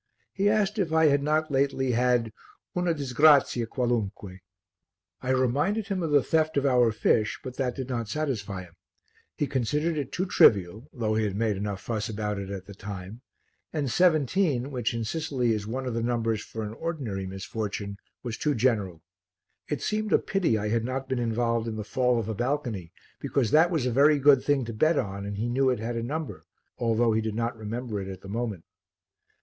He 0.33 0.49
asked 0.49 0.79
if 0.79 0.91
I 0.91 1.05
had 1.09 1.21
not 1.21 1.51
lately 1.51 1.91
had 1.91 2.33
"una 2.75 2.91
disgrazia 2.95 3.67
qualunque." 3.67 4.39
I 5.21 5.29
reminded 5.29 5.89
him 5.89 6.01
of 6.01 6.09
the 6.09 6.23
theft 6.23 6.57
of 6.57 6.65
our 6.65 6.91
fish, 6.91 7.39
but 7.43 7.57
that 7.57 7.75
did 7.75 7.87
not 7.87 8.09
satisfy 8.09 8.63
him, 8.63 8.73
he 9.35 9.45
considered 9.45 9.99
it 9.99 10.11
too 10.11 10.25
trivial, 10.25 10.89
though 10.91 11.13
he 11.13 11.23
had 11.25 11.35
made 11.35 11.55
enough 11.55 11.81
fuss 11.81 12.09
about 12.09 12.39
it 12.39 12.49
at 12.49 12.65
the 12.65 12.73
time, 12.73 13.21
and 13.71 13.91
17, 13.91 14.71
which 14.71 14.95
in 14.95 15.03
Sicily 15.03 15.51
is 15.53 15.67
one 15.67 15.85
of 15.85 15.93
the 15.93 16.01
numbers 16.01 16.41
for 16.41 16.63
an 16.63 16.73
ordinary 16.73 17.27
misfortune, 17.27 17.99
was 18.23 18.39
too 18.39 18.55
general. 18.55 19.03
It 19.69 19.83
seemed 19.83 20.13
a 20.13 20.17
pity 20.17 20.57
I 20.57 20.69
had 20.69 20.83
not 20.83 21.09
been 21.09 21.19
involved 21.19 21.67
in 21.67 21.75
the 21.75 21.83
fall 21.83 22.17
of 22.17 22.27
a 22.27 22.33
balcony 22.33 22.91
because 23.19 23.51
that 23.51 23.69
was 23.69 23.85
a 23.85 23.91
very 23.91 24.17
good 24.17 24.43
thing 24.43 24.65
to 24.65 24.73
bet 24.73 24.97
on 24.97 25.27
and 25.27 25.37
he 25.37 25.47
knew 25.47 25.69
it 25.69 25.77
had 25.77 25.95
a 25.95 26.01
number, 26.01 26.43
although 26.79 27.11
he 27.13 27.21
did 27.21 27.35
not 27.35 27.55
remember 27.55 28.01
it 28.01 28.07
at 28.07 28.21
the 28.21 28.27
moment. 28.27 28.65